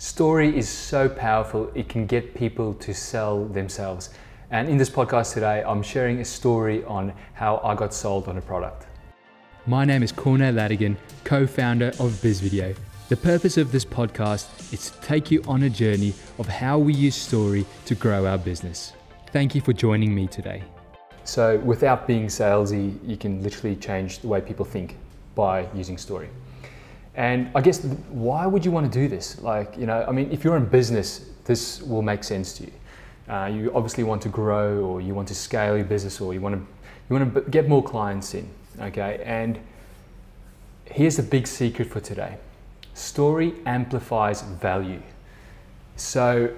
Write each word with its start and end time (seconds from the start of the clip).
Story 0.00 0.56
is 0.56 0.66
so 0.66 1.10
powerful, 1.10 1.70
it 1.74 1.90
can 1.90 2.06
get 2.06 2.34
people 2.34 2.72
to 2.72 2.94
sell 2.94 3.44
themselves. 3.44 4.08
And 4.50 4.66
in 4.66 4.78
this 4.78 4.88
podcast 4.88 5.34
today, 5.34 5.62
I'm 5.62 5.82
sharing 5.82 6.20
a 6.20 6.24
story 6.24 6.82
on 6.84 7.12
how 7.34 7.60
I 7.62 7.74
got 7.74 7.92
sold 7.92 8.26
on 8.26 8.38
a 8.38 8.40
product. 8.40 8.86
My 9.66 9.84
name 9.84 10.02
is 10.02 10.10
Cornell 10.10 10.54
Ladigan, 10.54 10.96
co 11.24 11.46
founder 11.46 11.88
of 11.98 12.12
BizVideo. 12.22 12.74
The 13.10 13.16
purpose 13.18 13.58
of 13.58 13.72
this 13.72 13.84
podcast 13.84 14.72
is 14.72 14.88
to 14.88 15.00
take 15.02 15.30
you 15.30 15.42
on 15.46 15.64
a 15.64 15.68
journey 15.68 16.14
of 16.38 16.48
how 16.48 16.78
we 16.78 16.94
use 16.94 17.14
story 17.14 17.66
to 17.84 17.94
grow 17.94 18.24
our 18.24 18.38
business. 18.38 18.94
Thank 19.34 19.54
you 19.54 19.60
for 19.60 19.74
joining 19.74 20.14
me 20.14 20.28
today. 20.28 20.62
So, 21.24 21.58
without 21.58 22.06
being 22.06 22.28
salesy, 22.28 22.98
you 23.06 23.18
can 23.18 23.42
literally 23.42 23.76
change 23.76 24.20
the 24.20 24.28
way 24.28 24.40
people 24.40 24.64
think 24.64 24.96
by 25.34 25.68
using 25.74 25.98
story. 25.98 26.30
And 27.14 27.50
I 27.54 27.60
guess 27.60 27.82
why 28.10 28.46
would 28.46 28.64
you 28.64 28.70
want 28.70 28.90
to 28.90 28.98
do 28.98 29.08
this? 29.08 29.40
Like, 29.40 29.76
you 29.76 29.86
know, 29.86 30.04
I 30.06 30.12
mean, 30.12 30.30
if 30.30 30.44
you're 30.44 30.56
in 30.56 30.66
business, 30.66 31.30
this 31.44 31.82
will 31.82 32.02
make 32.02 32.22
sense 32.22 32.52
to 32.54 32.64
you. 32.64 32.72
Uh, 33.28 33.46
you 33.46 33.72
obviously 33.74 34.04
want 34.04 34.22
to 34.22 34.28
grow, 34.28 34.78
or 34.84 35.00
you 35.00 35.14
want 35.14 35.28
to 35.28 35.34
scale 35.34 35.76
your 35.76 35.84
business, 35.84 36.20
or 36.20 36.34
you 36.34 36.40
want 36.40 36.54
to 36.56 36.60
you 37.08 37.16
want 37.16 37.34
to 37.34 37.40
get 37.42 37.68
more 37.68 37.82
clients 37.82 38.34
in. 38.34 38.48
Okay, 38.80 39.22
and 39.24 39.58
here's 40.86 41.16
the 41.16 41.22
big 41.22 41.46
secret 41.46 41.88
for 41.88 42.00
today: 42.00 42.38
story 42.94 43.54
amplifies 43.66 44.42
value. 44.42 45.00
So, 45.94 46.52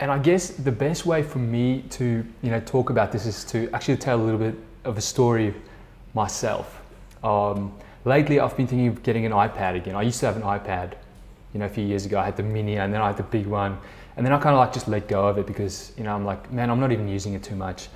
and 0.00 0.10
I 0.10 0.18
guess 0.18 0.50
the 0.50 0.72
best 0.72 1.04
way 1.04 1.22
for 1.22 1.38
me 1.38 1.84
to 1.90 2.24
you 2.42 2.50
know 2.50 2.60
talk 2.60 2.88
about 2.88 3.12
this 3.12 3.26
is 3.26 3.44
to 3.44 3.68
actually 3.74 3.98
tell 3.98 4.18
a 4.18 4.24
little 4.24 4.40
bit 4.40 4.54
of 4.84 4.96
a 4.96 5.02
story 5.02 5.52
myself. 6.14 6.80
Um, 7.22 7.74
lately 8.06 8.38
I've 8.40 8.56
been 8.56 8.66
thinking 8.66 8.86
of 8.88 9.02
getting 9.02 9.26
an 9.26 9.32
iPad 9.32 9.76
again. 9.76 9.96
I 9.96 10.02
used 10.02 10.20
to 10.20 10.26
have 10.26 10.36
an 10.36 10.42
iPad, 10.42 10.92
you 11.52 11.60
know, 11.60 11.66
a 11.66 11.68
few 11.68 11.84
years 11.84 12.06
ago. 12.06 12.18
I 12.18 12.24
had 12.24 12.36
the 12.36 12.42
mini 12.42 12.78
and 12.78 12.94
then 12.94 13.02
I 13.02 13.08
had 13.08 13.16
the 13.16 13.24
big 13.24 13.46
one. 13.46 13.76
And 14.16 14.24
then 14.24 14.32
I 14.32 14.38
kind 14.38 14.54
of 14.54 14.60
like 14.60 14.72
just 14.72 14.88
let 14.88 15.08
go 15.08 15.26
of 15.26 15.36
it 15.36 15.46
because, 15.46 15.92
you 15.98 16.04
know, 16.04 16.14
I'm 16.14 16.24
like, 16.24 16.50
man, 16.50 16.70
I'm 16.70 16.80
not 16.80 16.92
even 16.92 17.08
using 17.08 17.34
it 17.34 17.42
too 17.42 17.56
much. 17.56 17.88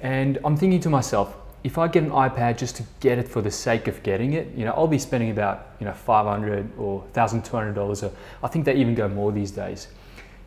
And 0.00 0.38
I'm 0.44 0.56
thinking 0.56 0.80
to 0.80 0.90
myself, 0.90 1.36
if 1.62 1.76
I 1.76 1.88
get 1.88 2.02
an 2.02 2.10
iPad 2.10 2.56
just 2.56 2.74
to 2.76 2.84
get 3.00 3.18
it 3.18 3.28
for 3.28 3.42
the 3.42 3.50
sake 3.50 3.86
of 3.86 4.02
getting 4.02 4.32
it, 4.32 4.48
you 4.56 4.64
know, 4.64 4.72
I'll 4.72 4.88
be 4.88 4.98
spending 4.98 5.30
about, 5.30 5.74
you 5.78 5.84
know, 5.84 5.92
500 5.92 6.78
or 6.78 7.04
$1,200 7.12 8.02
or 8.02 8.12
I 8.42 8.48
think 8.48 8.64
they 8.64 8.74
even 8.74 8.94
go 8.94 9.08
more 9.08 9.30
these 9.30 9.50
days. 9.50 9.88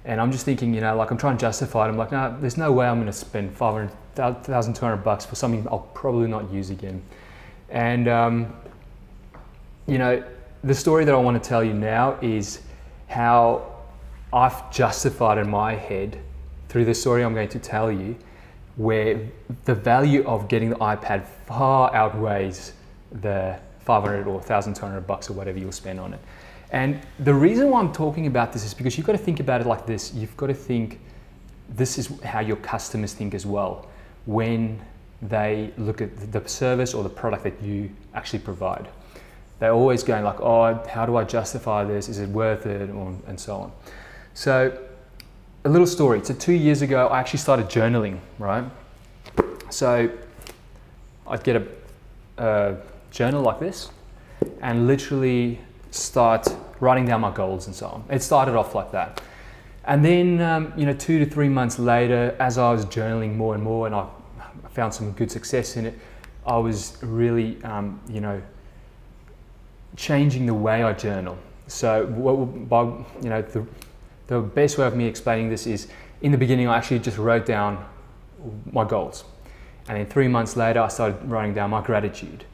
And 0.05 0.19
I'm 0.19 0.31
just 0.31 0.43
thinking, 0.43 0.73
you 0.73 0.81
know, 0.81 0.95
like 0.97 1.11
I'm 1.11 1.17
trying 1.17 1.37
to 1.37 1.41
justify 1.41 1.85
it. 1.85 1.89
I'm 1.89 1.97
like, 1.97 2.11
no, 2.11 2.29
nah, 2.29 2.39
there's 2.39 2.57
no 2.57 2.71
way 2.71 2.87
I'm 2.87 2.97
going 2.97 3.05
to 3.05 3.13
spend 3.13 3.55
500, 3.55 3.91
1,200 4.15 4.97
bucks 4.97 5.23
for 5.23 5.35
something 5.35 5.65
I'll 5.69 5.87
probably 5.93 6.27
not 6.27 6.51
use 6.51 6.71
again. 6.71 7.01
And, 7.69 8.07
um, 8.07 8.53
you 9.87 9.97
know, 9.97 10.23
the 10.63 10.73
story 10.73 11.05
that 11.05 11.13
I 11.13 11.17
want 11.17 11.41
to 11.41 11.47
tell 11.47 11.63
you 11.63 11.73
now 11.73 12.17
is 12.21 12.61
how 13.07 13.65
I've 14.31 14.71
justified 14.71 15.37
in 15.37 15.49
my 15.49 15.75
head 15.75 16.17
through 16.69 16.85
the 16.85 16.93
story 16.93 17.23
I'm 17.23 17.33
going 17.33 17.49
to 17.49 17.59
tell 17.59 17.91
you 17.91 18.15
where 18.77 19.29
the 19.65 19.75
value 19.75 20.23
of 20.25 20.47
getting 20.47 20.69
the 20.69 20.75
iPad 20.77 21.25
far 21.45 21.93
outweighs 21.93 22.73
the 23.21 23.59
500 23.81 24.25
or 24.25 24.35
1200 24.35 25.01
bucks 25.05 25.29
or 25.29 25.33
whatever 25.33 25.59
you'll 25.59 25.71
spend 25.71 25.99
on 25.99 26.13
it. 26.13 26.19
And 26.71 26.99
the 27.19 27.33
reason 27.33 27.69
why 27.69 27.79
I'm 27.79 27.93
talking 27.93 28.25
about 28.25 28.51
this 28.51 28.65
is 28.65 28.73
because 28.73 28.97
you've 28.97 29.05
got 29.05 29.11
to 29.11 29.19
think 29.19 29.39
about 29.39 29.61
it 29.61 29.67
like 29.67 29.85
this. 29.85 30.13
You've 30.13 30.35
got 30.37 30.47
to 30.47 30.53
think 30.55 30.99
this 31.69 31.99
is 31.99 32.07
how 32.21 32.39
your 32.39 32.57
customers 32.57 33.13
think 33.13 33.35
as 33.35 33.45
well 33.45 33.87
when 34.25 34.81
they 35.21 35.71
look 35.77 36.01
at 36.01 36.31
the 36.31 36.47
service 36.47 36.93
or 36.93 37.03
the 37.03 37.09
product 37.09 37.43
that 37.43 37.61
you 37.61 37.89
actually 38.15 38.39
provide 38.39 38.87
they're 39.59 39.73
always 39.73 40.03
going 40.03 40.23
like, 40.23 40.39
oh, 40.41 40.83
how 40.89 41.05
do 41.05 41.15
I 41.15 41.23
justify 41.23 41.83
this? 41.83 42.09
Is 42.09 42.19
it 42.19 42.29
worth 42.29 42.65
it? 42.65 42.89
And 42.89 43.39
so 43.39 43.55
on. 43.55 43.71
So 44.33 44.77
a 45.65 45.69
little 45.69 45.87
story. 45.87 46.23
So 46.23 46.33
two 46.33 46.53
years 46.53 46.81
ago, 46.81 47.07
I 47.07 47.19
actually 47.19 47.39
started 47.39 47.67
journaling, 47.67 48.19
right? 48.39 48.65
So 49.69 50.09
I'd 51.27 51.43
get 51.43 51.55
a, 51.55 51.67
a 52.37 52.77
journal 53.11 53.41
like 53.41 53.59
this 53.59 53.89
and 54.61 54.87
literally 54.87 55.59
start 55.91 56.47
writing 56.79 57.05
down 57.05 57.21
my 57.21 57.31
goals 57.31 57.67
and 57.67 57.75
so 57.75 57.87
on. 57.87 58.03
It 58.09 58.21
started 58.21 58.55
off 58.55 58.75
like 58.75 58.91
that. 58.91 59.21
And 59.85 60.03
then, 60.03 60.41
um, 60.41 60.73
you 60.77 60.85
know, 60.85 60.93
two 60.93 61.19
to 61.19 61.25
three 61.25 61.49
months 61.49 61.77
later, 61.79 62.35
as 62.39 62.57
I 62.57 62.71
was 62.71 62.85
journaling 62.85 63.35
more 63.35 63.53
and 63.53 63.63
more 63.63 63.85
and 63.85 63.95
I 63.95 64.07
found 64.69 64.93
some 64.93 65.11
good 65.11 65.31
success 65.31 65.77
in 65.77 65.85
it, 65.85 65.99
I 66.45 66.57
was 66.57 66.97
really, 67.01 67.61
um, 67.63 68.01
you 68.09 68.21
know, 68.21 68.41
changing 69.95 70.45
the 70.45 70.53
way 70.53 70.83
I 70.83 70.93
journal. 70.93 71.37
So, 71.67 72.05
what, 72.07 72.69
by, 72.69 72.83
you 73.21 73.29
know, 73.29 73.41
the, 73.41 73.65
the 74.27 74.39
best 74.39 74.77
way 74.77 74.85
of 74.85 74.95
me 74.95 75.05
explaining 75.05 75.49
this 75.49 75.65
is 75.65 75.87
in 76.21 76.31
the 76.31 76.37
beginning, 76.37 76.67
I 76.67 76.77
actually 76.77 76.99
just 76.99 77.17
wrote 77.17 77.45
down 77.45 77.83
my 78.71 78.85
goals. 78.85 79.25
And 79.87 79.97
then 79.97 80.05
three 80.05 80.27
months 80.27 80.55
later, 80.55 80.79
I 80.79 80.87
started 80.87 81.23
writing 81.29 81.53
down 81.53 81.69
my 81.69 81.81
gratitude. 81.81 82.45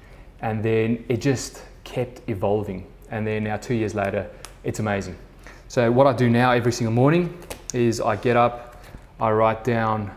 And 0.42 0.64
then 0.64 1.06
it 1.10 1.22
just 1.22 1.64
kept 1.84 2.28
evolving. 2.30 2.88
And 3.12 3.26
then 3.26 3.44
now, 3.44 3.58
two 3.58 3.74
years 3.74 3.96
later, 3.96 4.30
it's 4.64 4.80
amazing. 4.80 5.16
So, 5.68 5.92
what 5.92 6.08
I 6.08 6.14
do 6.14 6.30
now 6.30 6.52
every 6.52 6.72
single 6.72 6.94
morning 6.94 7.38
is 7.74 8.02
I 8.02 8.16
get 8.16 8.38
up, 8.38 8.84
I 9.20 9.32
write 9.32 9.64
down 9.64 10.12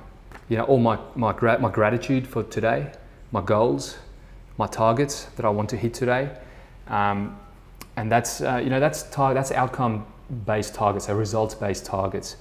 you 0.49 0.57
know, 0.59 0.65
all 0.65 0.79
my, 0.79 0.99
my, 1.15 1.33
gra- 1.33 1.59
my 1.59 1.71
gratitude 1.71 2.27
for 2.27 2.43
today, 2.43 2.93
my 3.31 3.41
goals, 3.41 3.97
my 4.59 4.67
targets 4.67 5.25
that 5.37 5.47
I 5.47 5.49
want 5.49 5.71
to 5.71 5.77
hit 5.77 5.95
today, 5.95 6.31
um, 6.89 7.39
and 7.97 8.11
that's, 8.11 8.41
uh, 8.41 8.61
you 8.63 8.71
know, 8.71 8.81
that's, 8.81 9.05
tar- 9.11 9.35
that's 9.35 9.53
outcome-based 9.53 10.75
targets, 10.75 11.07
so 11.07 11.15
results-based 11.15 11.85
targets. 11.85 12.37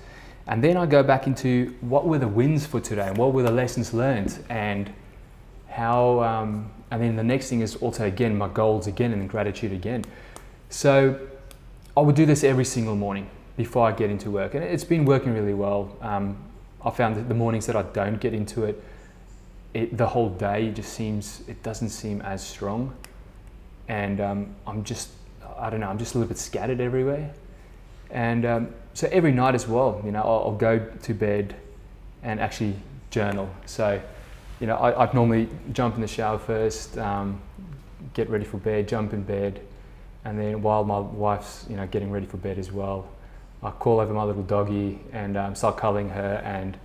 And 0.47 0.63
then 0.63 0.77
I 0.77 0.85
go 0.85 1.03
back 1.03 1.27
into 1.27 1.75
what 1.81 2.05
were 2.05 2.17
the 2.17 2.27
wins 2.27 2.65
for 2.65 2.79
today 2.79 3.07
and 3.07 3.17
what 3.17 3.33
were 3.33 3.43
the 3.43 3.51
lessons 3.51 3.93
learned 3.93 4.43
and 4.49 4.91
how, 5.67 6.21
um, 6.23 6.71
and 6.89 7.01
then 7.01 7.15
the 7.15 7.23
next 7.23 7.49
thing 7.49 7.61
is 7.61 7.75
also 7.77 8.05
again 8.05 8.37
my 8.37 8.47
goals 8.47 8.87
again 8.87 9.13
and 9.13 9.29
gratitude 9.29 9.71
again. 9.71 10.03
So 10.69 11.19
I 11.95 12.01
would 12.01 12.15
do 12.15 12.25
this 12.25 12.43
every 12.43 12.65
single 12.65 12.95
morning 12.95 13.29
before 13.57 13.87
I 13.87 13.91
get 13.91 14.09
into 14.09 14.31
work, 14.31 14.55
and 14.55 14.63
it's 14.63 14.83
been 14.83 15.05
working 15.05 15.33
really 15.33 15.53
well. 15.53 15.95
Um, 16.01 16.37
I 16.83 16.89
found 16.89 17.15
that 17.15 17.27
the 17.27 17.35
mornings 17.35 17.65
that 17.67 17.75
I 17.75 17.83
don't 17.83 18.19
get 18.19 18.33
into 18.33 18.63
it, 18.63 18.81
it, 19.73 19.97
the 19.97 20.07
whole 20.07 20.29
day 20.29 20.71
just 20.71 20.93
seems 20.93 21.43
it 21.47 21.61
doesn't 21.61 21.89
seem 21.89 22.21
as 22.21 22.45
strong 22.45 22.93
and 23.87 24.21
um, 24.21 24.55
I'm 24.65 24.83
just, 24.83 25.09
I 25.57 25.69
don't 25.69 25.79
know, 25.79 25.89
I'm 25.89 25.97
just 25.97 26.15
a 26.15 26.17
little 26.17 26.29
bit 26.29 26.37
scattered 26.37 26.81
everywhere. 26.81 27.31
And 28.09 28.45
um, 28.45 28.73
so 28.93 29.07
every 29.11 29.31
night 29.31 29.55
as 29.55 29.67
well, 29.67 30.01
you 30.03 30.11
know, 30.11 30.21
I'll, 30.21 30.49
I'll, 30.49 30.55
go 30.55 30.79
to 30.79 31.13
bed 31.13 31.55
and 32.23 32.39
actually 32.39 32.75
journal. 33.09 33.49
So, 33.65 34.01
you 34.59 34.67
know, 34.67 34.75
I, 34.75 35.05
would 35.05 35.13
normally 35.13 35.47
jump 35.71 35.95
in 35.95 36.01
the 36.01 36.07
shower 36.07 36.37
first, 36.37 36.97
um, 36.97 37.41
get 38.13 38.29
ready 38.29 38.45
for 38.45 38.57
bed, 38.57 38.87
jump 38.87 39.13
in 39.13 39.23
bed, 39.23 39.61
and 40.25 40.39
then 40.39 40.61
while 40.61 40.83
my 40.83 40.99
wife's, 40.99 41.65
you 41.69 41.75
know, 41.75 41.87
getting 41.87 42.11
ready 42.11 42.25
for 42.25 42.37
bed 42.37 42.59
as 42.59 42.71
well, 42.71 43.07
I 43.63 43.71
call 43.71 43.99
over 43.99 44.13
my 44.13 44.23
little 44.23 44.43
doggy 44.43 44.99
and 45.13 45.37
um, 45.37 45.55
start 45.55 45.77
cuddling 45.77 46.09
her 46.09 46.41
and 46.43 46.77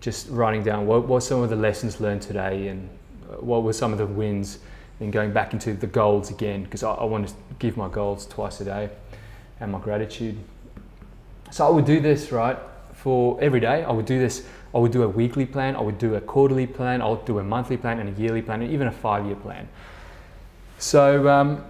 just 0.00 0.28
writing 0.28 0.62
down 0.62 0.86
what, 0.86 1.06
what 1.06 1.22
some 1.22 1.42
of 1.42 1.50
the 1.50 1.56
lessons 1.56 2.00
learned 2.00 2.22
today 2.22 2.68
and 2.68 2.88
what 3.40 3.62
were 3.62 3.72
some 3.72 3.92
of 3.92 3.98
the 3.98 4.06
wins 4.06 4.58
then 4.98 5.10
going 5.10 5.32
back 5.32 5.52
into 5.52 5.74
the 5.74 5.86
goals 5.86 6.30
again 6.30 6.64
because 6.64 6.82
I, 6.82 6.92
I 6.92 7.04
want 7.04 7.28
to 7.28 7.34
give 7.58 7.76
my 7.76 7.88
goals 7.88 8.26
twice 8.26 8.60
a 8.60 8.64
day 8.64 8.90
and 9.60 9.72
my 9.72 9.78
gratitude. 9.78 10.38
So 11.50 11.66
I 11.66 11.70
would 11.70 11.84
do 11.84 12.00
this 12.00 12.32
right 12.32 12.58
for 12.92 13.40
every 13.40 13.60
day. 13.60 13.84
I 13.84 13.92
would 13.92 14.06
do 14.06 14.18
this. 14.18 14.44
I 14.74 14.78
would 14.78 14.92
do 14.92 15.02
a 15.02 15.08
weekly 15.08 15.46
plan. 15.46 15.76
I 15.76 15.80
would 15.80 15.98
do 15.98 16.14
a 16.16 16.20
quarterly 16.20 16.66
plan. 16.66 17.00
I 17.00 17.08
would 17.08 17.24
do 17.24 17.38
a 17.38 17.44
monthly 17.44 17.76
plan 17.76 18.00
and 18.00 18.16
a 18.16 18.20
yearly 18.20 18.42
plan 18.42 18.60
and 18.60 18.70
even 18.70 18.86
a 18.86 18.92
five-year 18.92 19.36
plan. 19.36 19.68
So, 20.78 21.28
um, 21.28 21.64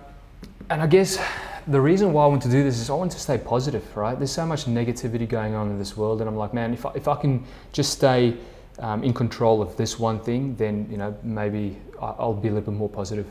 and 0.71 0.83
I 0.83 0.87
guess 0.87 1.19
the 1.67 1.81
reason 1.81 2.13
why 2.13 2.25
I 2.25 2.27
want 2.27 2.43
to 2.43 2.51
do 2.51 2.65
this 2.65 2.79
is 2.79 2.91
I 2.91 2.95
want 2.95 3.13
to 3.13 3.21
stay 3.21 3.39
positive, 3.39 3.97
right? 3.97 4.19
There's 4.19 4.33
so 4.33 4.47
much 4.47 4.65
negativity 4.65 5.29
going 5.29 5.55
on 5.55 5.71
in 5.71 5.79
this 5.79 5.97
world, 5.97 6.21
and 6.21 6.29
I'm 6.29 6.37
like, 6.37 6.55
man, 6.55 6.73
if 6.73 6.85
I, 6.85 6.93
if 6.95 7.09
I 7.09 7.15
can 7.17 7.45
just 7.73 7.93
stay 7.93 8.37
um, 8.81 9.03
in 9.03 9.13
control 9.13 9.61
of 9.61 9.77
this 9.77 9.99
one 9.99 10.21
thing, 10.21 10.55
then 10.57 10.89
you 10.91 10.97
know 10.97 11.17
maybe 11.23 11.77
I'll 12.01 12.35
be 12.35 12.49
a 12.49 12.53
little 12.53 12.73
bit 12.73 12.79
more 12.79 12.89
positive, 12.89 13.27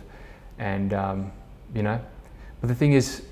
and 0.60 0.94
um, 0.94 1.32
you 1.74 1.84
know. 1.84 2.00
But 2.62 2.68
the 2.68 2.76
thing 2.76 2.94
is, 2.94 3.24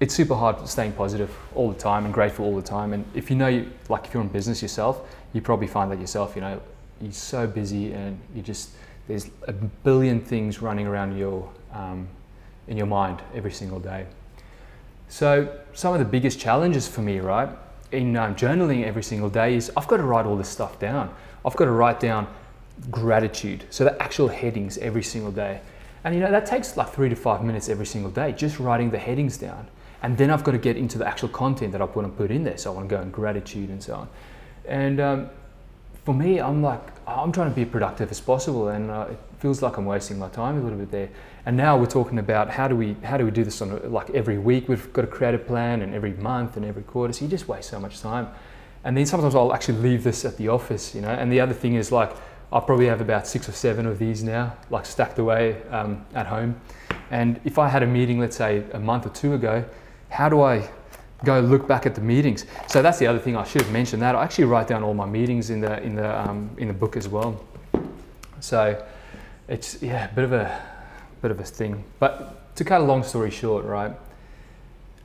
it's 0.00 0.14
super 0.14 0.34
hard 0.34 0.66
staying 0.68 0.92
positive 0.92 1.30
all 1.54 1.70
the 1.70 1.78
time 1.78 2.04
and 2.04 2.14
grateful 2.14 2.44
all 2.44 2.56
the 2.56 2.62
time. 2.62 2.92
And 2.92 3.04
if 3.14 3.30
you 3.30 3.36
know, 3.36 3.48
you, 3.48 3.70
like 3.88 4.06
if 4.06 4.14
you're 4.14 4.22
in 4.22 4.28
business 4.28 4.62
yourself, 4.62 5.02
you 5.32 5.40
probably 5.40 5.66
find 5.66 5.90
that 5.90 6.00
yourself. 6.00 6.34
You 6.34 6.40
know, 6.40 6.60
you're 7.00 7.12
so 7.12 7.46
busy 7.46 7.92
and 7.92 8.18
you 8.34 8.42
just 8.42 8.70
there's 9.08 9.28
a 9.48 9.52
billion 9.52 10.20
things 10.20 10.62
running 10.62 10.86
around 10.86 11.18
your 11.18 11.50
um, 11.72 12.08
in 12.68 12.76
your 12.76 12.86
mind 12.86 13.20
every 13.34 13.52
single 13.52 13.80
day. 13.80 14.06
So 15.08 15.58
some 15.74 15.92
of 15.92 15.98
the 15.98 16.04
biggest 16.04 16.38
challenges 16.38 16.86
for 16.86 17.02
me, 17.02 17.18
right, 17.18 17.48
in 17.92 18.16
um, 18.16 18.34
journaling 18.34 18.84
every 18.84 19.02
single 19.02 19.28
day 19.28 19.54
is 19.54 19.70
I've 19.76 19.88
got 19.88 19.98
to 19.98 20.02
write 20.02 20.26
all 20.26 20.36
this 20.36 20.48
stuff 20.48 20.78
down. 20.78 21.14
I've 21.44 21.56
got 21.56 21.64
to 21.66 21.72
write 21.72 22.00
down 22.00 22.26
gratitude, 22.90 23.64
so 23.70 23.84
the 23.84 24.00
actual 24.02 24.28
headings 24.28 24.78
every 24.78 25.02
single 25.02 25.32
day. 25.32 25.60
And 26.04 26.14
you 26.14 26.20
know, 26.20 26.30
that 26.30 26.46
takes 26.46 26.76
like 26.76 26.90
three 26.90 27.08
to 27.08 27.16
five 27.16 27.42
minutes 27.44 27.68
every 27.68 27.86
single 27.86 28.10
day, 28.10 28.32
just 28.32 28.58
writing 28.58 28.90
the 28.90 28.98
headings 28.98 29.36
down. 29.36 29.66
And 30.02 30.16
then 30.16 30.30
I've 30.30 30.44
got 30.44 30.52
to 30.52 30.58
get 30.58 30.76
into 30.76 30.96
the 30.96 31.06
actual 31.06 31.28
content 31.28 31.72
that 31.72 31.82
I 31.82 31.84
want 31.84 32.08
to 32.08 32.16
put 32.16 32.30
in 32.30 32.44
there. 32.44 32.56
So 32.56 32.72
I 32.72 32.74
want 32.74 32.88
to 32.88 32.94
go 32.94 33.02
in 33.02 33.10
gratitude 33.10 33.68
and 33.68 33.82
so 33.82 33.94
on. 33.94 34.08
And 34.66 35.00
um, 35.00 35.30
for 36.04 36.14
me, 36.14 36.40
I'm 36.40 36.62
like, 36.62 36.80
I'm 37.16 37.32
trying 37.32 37.50
to 37.50 37.54
be 37.54 37.64
productive 37.64 38.10
as 38.10 38.20
possible, 38.20 38.68
and 38.68 38.90
uh, 38.90 39.06
it 39.10 39.18
feels 39.38 39.62
like 39.62 39.76
I'm 39.76 39.86
wasting 39.86 40.18
my 40.18 40.28
time 40.28 40.58
a 40.58 40.62
little 40.62 40.78
bit 40.78 40.90
there. 40.90 41.08
And 41.46 41.56
now 41.56 41.76
we're 41.76 41.86
talking 41.86 42.18
about 42.18 42.50
how 42.50 42.68
do 42.68 42.76
we 42.76 42.96
how 43.02 43.16
do 43.16 43.24
we 43.24 43.30
do 43.30 43.44
this 43.44 43.60
on 43.62 43.70
a, 43.70 43.76
like 43.88 44.10
every 44.10 44.38
week? 44.38 44.68
We've 44.68 44.92
got 44.92 45.02
to 45.02 45.08
create 45.08 45.34
a 45.34 45.38
plan, 45.38 45.82
and 45.82 45.94
every 45.94 46.12
month, 46.14 46.56
and 46.56 46.64
every 46.64 46.82
quarter. 46.82 47.12
So 47.12 47.24
you 47.24 47.30
just 47.30 47.48
waste 47.48 47.70
so 47.70 47.80
much 47.80 48.00
time. 48.00 48.28
And 48.84 48.96
then 48.96 49.06
sometimes 49.06 49.34
I'll 49.34 49.52
actually 49.52 49.78
leave 49.78 50.04
this 50.04 50.24
at 50.24 50.36
the 50.36 50.48
office, 50.48 50.94
you 50.94 51.00
know. 51.00 51.10
And 51.10 51.30
the 51.30 51.40
other 51.40 51.52
thing 51.52 51.74
is 51.74 51.92
like 51.92 52.12
I 52.52 52.60
probably 52.60 52.86
have 52.86 53.00
about 53.00 53.26
six 53.26 53.48
or 53.48 53.52
seven 53.52 53.86
of 53.86 53.98
these 53.98 54.24
now, 54.24 54.56
like 54.70 54.84
stacked 54.84 55.18
away 55.18 55.62
um, 55.70 56.04
at 56.14 56.26
home. 56.26 56.60
And 57.10 57.40
if 57.44 57.58
I 57.58 57.68
had 57.68 57.82
a 57.82 57.86
meeting, 57.86 58.18
let's 58.18 58.36
say 58.36 58.64
a 58.72 58.80
month 58.80 59.06
or 59.06 59.10
two 59.10 59.34
ago, 59.34 59.64
how 60.08 60.28
do 60.28 60.40
I 60.40 60.68
go 61.24 61.40
look 61.40 61.66
back 61.66 61.86
at 61.86 61.94
the 61.94 62.00
meetings? 62.00 62.46
So 62.68 62.82
that's 62.82 62.98
the 62.98 63.06
other 63.06 63.18
thing 63.18 63.36
I 63.36 63.44
should 63.44 63.62
have 63.62 63.72
mentioned 63.72 64.02
that 64.02 64.14
I 64.14 64.24
actually 64.24 64.44
write 64.44 64.68
down 64.68 64.82
all 64.82 64.94
my 64.94 65.06
meetings 65.06 65.50
in 65.50 65.60
the 65.60 65.82
in 65.82 65.94
the 65.94 66.28
um, 66.28 66.50
in 66.58 66.68
the 66.68 66.74
book 66.74 66.96
as 66.96 67.08
well. 67.08 67.42
So 68.40 68.82
it's 69.48 69.82
yeah, 69.82 70.10
a 70.10 70.14
bit 70.14 70.24
of 70.24 70.32
a 70.32 70.60
bit 71.22 71.30
of 71.30 71.40
a 71.40 71.44
thing. 71.44 71.84
But 71.98 72.54
to 72.56 72.64
cut 72.64 72.80
a 72.80 72.84
long 72.84 73.02
story 73.02 73.30
short, 73.30 73.64
right? 73.64 73.92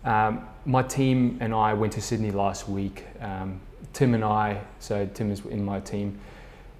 Um, 0.03 0.47
my 0.65 0.83
team 0.83 1.37
and 1.41 1.53
I 1.53 1.73
went 1.73 1.93
to 1.93 2.01
Sydney 2.01 2.31
last 2.31 2.67
week. 2.69 3.05
Um, 3.21 3.59
Tim 3.93 4.13
and 4.13 4.23
I, 4.23 4.61
so 4.79 5.07
Tim 5.13 5.31
is 5.31 5.45
in 5.45 5.63
my 5.63 5.79
team 5.79 6.19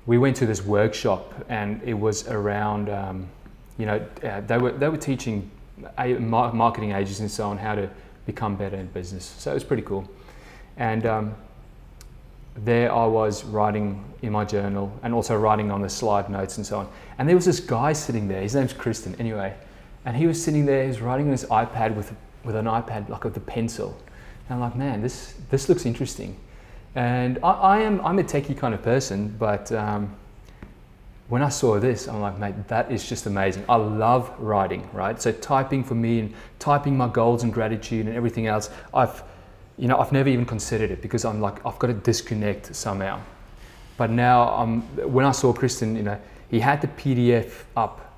we 0.05 0.17
went 0.17 0.35
to 0.37 0.45
this 0.45 0.63
workshop 0.63 1.33
and 1.49 1.81
it 1.83 1.93
was 1.93 2.27
around, 2.27 2.89
um, 2.89 3.27
you 3.77 3.85
know, 3.85 4.05
uh, 4.23 4.41
they 4.41 4.57
were 4.57 4.71
they 4.71 4.87
were 4.87 4.97
teaching 4.97 5.49
marketing 5.97 6.91
agents 6.91 7.19
and 7.19 7.29
so 7.29 7.49
on 7.49 7.57
how 7.57 7.75
to 7.75 7.89
become 8.25 8.55
better 8.55 8.75
in 8.75 8.87
business. 8.87 9.25
So 9.37 9.51
it 9.51 9.53
was 9.53 9.63
pretty 9.63 9.83
cool. 9.83 10.09
And 10.77 11.05
um, 11.05 11.35
there 12.57 12.91
I 12.91 13.05
was 13.05 13.43
writing 13.43 14.03
in 14.21 14.31
my 14.31 14.45
journal 14.45 14.91
and 15.03 15.13
also 15.13 15.37
writing 15.37 15.71
on 15.71 15.81
the 15.81 15.89
slide 15.89 16.29
notes 16.29 16.57
and 16.57 16.65
so 16.65 16.79
on. 16.79 16.89
And 17.17 17.27
there 17.27 17.35
was 17.35 17.45
this 17.45 17.59
guy 17.59 17.93
sitting 17.93 18.27
there. 18.27 18.41
His 18.41 18.55
name's 18.55 18.73
Kristen, 18.73 19.15
anyway. 19.15 19.53
And 20.05 20.15
he 20.15 20.27
was 20.27 20.41
sitting 20.41 20.65
there. 20.65 20.83
He 20.83 20.87
was 20.87 21.01
writing 21.01 21.27
on 21.27 21.31
his 21.31 21.45
iPad 21.45 21.95
with 21.95 22.13
with 22.43 22.55
an 22.55 22.65
iPad 22.65 23.09
like 23.09 23.23
with 23.23 23.35
a 23.37 23.41
pencil. 23.41 23.97
And 24.47 24.55
I'm 24.55 24.59
like, 24.59 24.75
man, 24.75 25.01
this 25.01 25.33
this 25.49 25.67
looks 25.67 25.85
interesting. 25.85 26.37
And 26.93 27.39
I, 27.43 27.51
I, 27.51 27.79
am 27.79 27.99
I'm 28.05 28.19
a 28.19 28.23
techie 28.23 28.57
kind 28.57 28.73
of 28.73 28.81
person, 28.81 29.35
but 29.37 29.71
um, 29.71 30.15
when 31.27 31.41
I 31.41 31.49
saw 31.49 31.79
this, 31.79 32.07
I'm 32.07 32.21
like, 32.21 32.37
mate, 32.37 32.67
that 32.67 32.91
is 32.91 33.07
just 33.07 33.25
amazing. 33.25 33.65
I 33.67 33.75
love 33.77 34.31
writing, 34.39 34.87
right? 34.93 35.19
So 35.19 35.31
typing 35.31 35.83
for 35.83 35.95
me 35.95 36.19
and 36.19 36.33
typing 36.59 36.95
my 36.95 37.07
goals 37.07 37.43
and 37.43 37.51
gratitude 37.51 38.05
and 38.05 38.15
everything 38.15 38.47
else, 38.47 38.69
I've 38.93 39.23
you 39.77 39.87
know, 39.87 39.99
I've 39.99 40.11
never 40.11 40.29
even 40.29 40.45
considered 40.45 40.91
it 40.91 41.01
because 41.01 41.25
I'm 41.25 41.41
like, 41.41 41.65
I've 41.65 41.77
got 41.79 41.87
to 41.87 41.93
disconnect 41.93 42.75
somehow. 42.75 43.19
But 43.97 44.09
now, 44.09 44.53
um, 44.55 44.81
when 45.11 45.25
I 45.25 45.31
saw 45.31 45.53
Kristen, 45.53 45.95
you 45.95 46.03
know, 46.03 46.19
he 46.49 46.59
had 46.59 46.81
the 46.81 46.87
PDF 46.87 47.63
up 47.75 48.13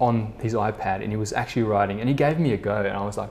on 0.00 0.32
his 0.40 0.54
iPad 0.54 1.02
and 1.02 1.10
he 1.10 1.16
was 1.16 1.32
actually 1.32 1.64
writing 1.64 2.00
and 2.00 2.08
he 2.08 2.14
gave 2.14 2.38
me 2.38 2.52
a 2.52 2.56
go 2.56 2.76
and 2.76 2.96
I 2.96 3.04
was 3.04 3.18
like, 3.18 3.30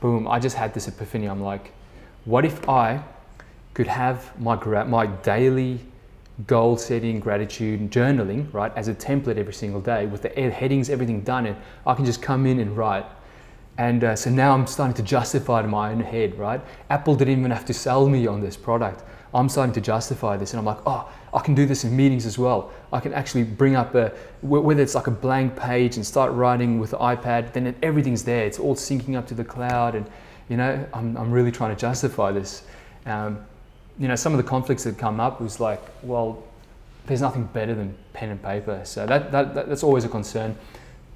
boom, 0.00 0.28
I 0.28 0.38
just 0.38 0.56
had 0.56 0.74
this 0.74 0.86
epiphany. 0.86 1.26
I'm 1.26 1.42
like, 1.42 1.72
what 2.24 2.44
if 2.44 2.68
I 2.68 3.02
could 3.74 3.86
have 3.86 4.38
my, 4.40 4.56
my 4.84 5.06
daily 5.06 5.80
goal 6.46 6.76
setting, 6.76 7.20
gratitude, 7.20 7.80
and 7.80 7.90
journaling, 7.90 8.52
right, 8.52 8.72
as 8.76 8.88
a 8.88 8.94
template 8.94 9.36
every 9.36 9.52
single 9.52 9.80
day 9.80 10.06
with 10.06 10.22
the 10.22 10.28
headings, 10.28 10.90
everything 10.90 11.22
done, 11.22 11.46
and 11.46 11.56
I 11.86 11.94
can 11.94 12.04
just 12.04 12.22
come 12.22 12.46
in 12.46 12.60
and 12.60 12.76
write. 12.76 13.06
And 13.78 14.04
uh, 14.04 14.16
so 14.16 14.30
now 14.30 14.52
I'm 14.52 14.66
starting 14.66 14.94
to 14.94 15.02
justify 15.02 15.60
it 15.60 15.64
in 15.64 15.70
my 15.70 15.90
own 15.90 16.00
head, 16.00 16.38
right? 16.38 16.60
Apple 16.90 17.14
didn't 17.14 17.38
even 17.38 17.50
have 17.50 17.64
to 17.66 17.74
sell 17.74 18.08
me 18.08 18.26
on 18.26 18.40
this 18.40 18.56
product. 18.56 19.04
I'm 19.32 19.48
starting 19.48 19.72
to 19.74 19.80
justify 19.80 20.36
this, 20.36 20.52
and 20.52 20.58
I'm 20.58 20.66
like, 20.66 20.80
oh, 20.86 21.10
I 21.32 21.40
can 21.40 21.54
do 21.54 21.64
this 21.64 21.84
in 21.84 21.96
meetings 21.96 22.26
as 22.26 22.36
well. 22.36 22.72
I 22.92 23.00
can 23.00 23.14
actually 23.14 23.44
bring 23.44 23.76
up 23.76 23.94
a, 23.94 24.12
whether 24.42 24.82
it's 24.82 24.94
like 24.94 25.06
a 25.06 25.12
blank 25.12 25.56
page 25.56 25.96
and 25.96 26.04
start 26.04 26.32
writing 26.32 26.78
with 26.80 26.90
the 26.90 26.98
iPad, 26.98 27.52
then 27.52 27.74
everything's 27.82 28.24
there. 28.24 28.44
It's 28.44 28.58
all 28.58 28.74
syncing 28.74 29.16
up 29.16 29.26
to 29.28 29.34
the 29.34 29.44
cloud, 29.44 29.94
and 29.94 30.06
you 30.48 30.56
know, 30.56 30.84
I'm, 30.92 31.16
I'm 31.16 31.30
really 31.30 31.52
trying 31.52 31.74
to 31.74 31.80
justify 31.80 32.32
this. 32.32 32.64
Um, 33.06 33.46
you 34.00 34.08
know, 34.08 34.16
some 34.16 34.32
of 34.32 34.38
the 34.38 34.48
conflicts 34.48 34.84
that 34.84 34.96
come 34.96 35.20
up 35.20 35.42
was 35.42 35.60
like, 35.60 35.82
well, 36.02 36.42
there's 37.06 37.20
nothing 37.20 37.44
better 37.44 37.74
than 37.74 37.94
pen 38.14 38.30
and 38.30 38.42
paper. 38.42 38.80
So 38.84 39.06
that, 39.06 39.30
that, 39.30 39.54
that, 39.54 39.68
that's 39.68 39.82
always 39.82 40.04
a 40.04 40.08
concern. 40.08 40.56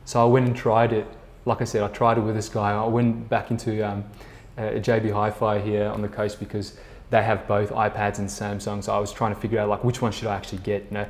So 0.04 0.22
I 0.22 0.26
went 0.26 0.46
and 0.46 0.54
tried 0.54 0.92
it. 0.92 1.06
Like 1.46 1.62
I 1.62 1.64
said, 1.64 1.82
I 1.82 1.88
tried 1.88 2.18
it 2.18 2.20
with 2.20 2.34
this 2.34 2.50
guy. 2.50 2.72
I 2.72 2.86
went 2.86 3.28
back 3.30 3.50
into 3.50 3.82
um, 3.88 4.04
uh, 4.58 4.62
JB 4.62 5.12
Hi-Fi 5.12 5.60
here 5.60 5.86
on 5.88 6.02
the 6.02 6.08
coast 6.08 6.38
because 6.38 6.76
they 7.08 7.22
have 7.22 7.48
both 7.48 7.70
iPads 7.70 8.18
and 8.18 8.28
Samsung. 8.28 8.82
So 8.82 8.94
I 8.94 8.98
was 8.98 9.12
trying 9.12 9.34
to 9.34 9.40
figure 9.40 9.58
out 9.60 9.70
like 9.70 9.82
which 9.82 10.02
one 10.02 10.12
should 10.12 10.28
I 10.28 10.36
actually 10.36 10.58
get. 10.58 10.84
You 10.84 10.94
know, 10.98 11.06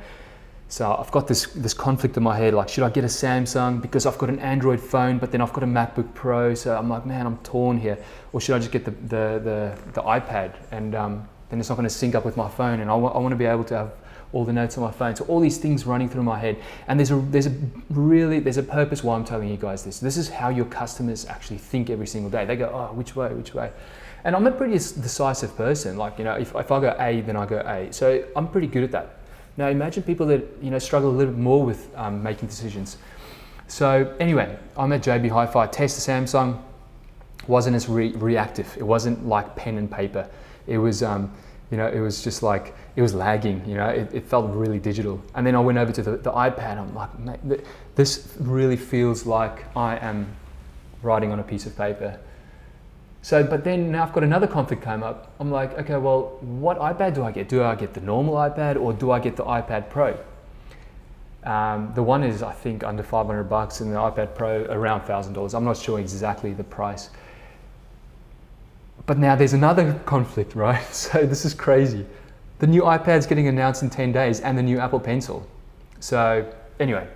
so 0.69 0.95
I've 0.95 1.11
got 1.11 1.27
this 1.27 1.47
this 1.47 1.73
conflict 1.73 2.15
in 2.15 2.23
my 2.23 2.37
head. 2.37 2.53
Like, 2.53 2.69
should 2.69 2.83
I 2.83 2.89
get 2.89 3.03
a 3.03 3.07
Samsung 3.07 3.81
because 3.81 4.05
I've 4.05 4.17
got 4.17 4.29
an 4.29 4.39
Android 4.39 4.79
phone, 4.79 5.17
but 5.17 5.31
then 5.31 5.41
I've 5.41 5.53
got 5.53 5.63
a 5.63 5.67
MacBook 5.67 6.13
Pro. 6.13 6.53
So 6.53 6.77
I'm 6.77 6.89
like, 6.89 7.05
man, 7.05 7.25
I'm 7.25 7.37
torn 7.39 7.77
here. 7.77 7.97
Or 8.31 8.39
should 8.39 8.55
I 8.55 8.59
just 8.59 8.71
get 8.71 8.85
the 8.85 8.91
the 8.91 9.41
the, 9.43 9.77
the 9.93 10.01
iPad 10.01 10.53
and 10.71 10.95
um, 10.95 11.27
then 11.49 11.59
it's 11.59 11.69
not 11.69 11.75
going 11.75 11.87
to 11.87 11.93
sync 11.93 12.15
up 12.15 12.25
with 12.25 12.37
my 12.37 12.49
phone 12.49 12.79
and 12.79 12.89
I, 12.89 12.93
w- 12.93 13.11
I 13.13 13.17
want 13.19 13.31
to 13.31 13.37
be 13.37 13.45
able 13.45 13.63
to 13.65 13.77
have 13.77 13.91
all 14.35 14.43
the 14.43 14.53
notes 14.53 14.77
on 14.77 14.83
my 14.83 14.91
phone. 14.91 15.15
So 15.15 15.25
all 15.25 15.39
these 15.39 15.57
things 15.57 15.85
running 15.85 16.09
through 16.09 16.23
my 16.23 16.37
head. 16.37 16.57
And 16.87 16.99
there's 16.99 17.11
a 17.11 17.15
there's 17.15 17.47
a 17.47 17.55
really 17.89 18.39
there's 18.39 18.57
a 18.57 18.63
purpose 18.63 19.03
why 19.03 19.15
i'm 19.15 19.23
telling 19.23 19.49
you 19.49 19.57
guys 19.57 19.83
this. 19.83 19.99
This 19.99 20.17
is 20.17 20.29
how 20.29 20.49
your 20.49 20.65
customers 20.65 21.25
actually 21.25 21.57
think 21.57 21.89
every 21.89 22.07
single 22.07 22.29
day. 22.29 22.45
They 22.45 22.55
go 22.55 22.69
oh 22.69 22.93
which 22.93 23.15
way 23.15 23.33
which 23.33 23.53
way? 23.53 23.71
And 24.23 24.35
i'm 24.35 24.45
a 24.45 24.51
pretty 24.51 24.73
decisive 24.73 25.55
person. 25.55 25.97
Like 25.97 26.17
you 26.17 26.25
know 26.25 26.33
if, 26.33 26.53
if 26.55 26.71
i 26.71 26.79
go 26.79 26.95
a 26.99 27.21
then 27.21 27.35
i 27.35 27.45
go 27.45 27.59
a. 27.59 27.91
So 27.93 28.23
i'm 28.35 28.47
pretty 28.47 28.67
good 28.67 28.83
at 28.83 28.91
that. 28.91 29.19
Now 29.57 29.69
imagine 29.69 30.03
people 30.03 30.25
that 30.27 30.43
you 30.61 30.69
know 30.69 30.79
struggle 30.79 31.09
a 31.09 31.15
little 31.15 31.33
bit 31.33 31.41
more 31.41 31.63
with 31.63 31.89
um, 31.95 32.21
making 32.21 32.49
decisions. 32.49 32.97
So 33.67 34.15
anyway 34.19 34.57
i'm 34.75 34.91
at 34.91 35.01
jb 35.01 35.29
hi-fi. 35.29 35.67
Test 35.67 36.05
the 36.05 36.11
samsung. 36.11 36.61
Wasn't 37.47 37.75
as 37.75 37.87
re- 37.87 38.11
reactive. 38.13 38.75
It 38.75 38.83
wasn't 38.83 39.27
like 39.27 39.55
pen 39.55 39.77
and 39.77 39.89
paper 39.89 40.27
it 40.67 40.77
was, 40.77 41.03
um, 41.03 41.31
you 41.71 41.77
know, 41.77 41.87
it 41.87 41.99
was 41.99 42.23
just 42.23 42.43
like, 42.43 42.75
it 42.95 43.01
was 43.01 43.13
lagging, 43.13 43.63
you 43.67 43.75
know, 43.75 43.87
it, 43.87 44.13
it 44.13 44.25
felt 44.25 44.53
really 44.53 44.79
digital. 44.79 45.21
And 45.33 45.45
then 45.45 45.55
I 45.55 45.59
went 45.59 45.77
over 45.77 45.91
to 45.91 46.01
the, 46.01 46.17
the 46.17 46.31
iPad, 46.31 46.77
I'm 46.77 46.93
like, 46.95 47.17
mate, 47.19 47.65
this 47.95 48.35
really 48.39 48.77
feels 48.77 49.25
like 49.25 49.65
I 49.75 49.97
am 49.97 50.27
writing 51.01 51.31
on 51.31 51.39
a 51.39 51.43
piece 51.43 51.65
of 51.65 51.75
paper. 51.77 52.19
So, 53.21 53.43
but 53.43 53.63
then 53.63 53.91
now 53.91 54.03
I've 54.03 54.13
got 54.13 54.23
another 54.23 54.45
conflict 54.45 54.83
came 54.83 55.01
up. 55.01 55.31
I'm 55.39 55.49
like, 55.49 55.73
okay, 55.79 55.97
well, 55.97 56.37
what 56.41 56.77
iPad 56.77 57.15
do 57.15 57.23
I 57.23 57.31
get? 57.31 57.49
Do 57.49 57.63
I 57.63 57.73
get 57.73 57.93
the 57.93 58.01
normal 58.01 58.35
iPad 58.35 58.79
or 58.79 58.93
do 58.93 59.09
I 59.09 59.19
get 59.19 59.35
the 59.35 59.43
iPad 59.43 59.89
Pro? 59.89 60.15
Um, 61.43 61.91
the 61.95 62.03
one 62.03 62.23
is, 62.23 62.43
I 62.43 62.51
think, 62.53 62.83
under 62.83 63.03
500 63.03 63.43
bucks, 63.45 63.81
and 63.81 63.91
the 63.91 63.97
iPad 63.97 64.35
Pro 64.35 64.65
around 64.65 65.01
thousand 65.01 65.33
dollars. 65.33 65.53
I'm 65.53 65.63
not 65.63 65.77
sure 65.77 65.99
exactly 65.99 66.53
the 66.53 66.63
price. 66.63 67.09
But 69.05 69.17
now 69.19 69.35
there's 69.35 69.53
another 69.53 69.93
conflict, 70.05 70.55
right? 70.55 70.85
So 70.93 71.25
this 71.25 71.45
is 71.45 71.53
crazy. 71.53 72.05
The 72.59 72.67
new 72.67 72.83
iPad's 72.83 73.27
getting 73.27 73.47
announced 73.47 73.83
in 73.83 73.89
10 73.89 74.11
days 74.11 74.39
and 74.39 74.57
the 74.57 74.63
new 74.63 74.79
Apple 74.79 74.99
Pencil. 74.99 75.45
So 75.99 76.51
anyway, 76.79 77.07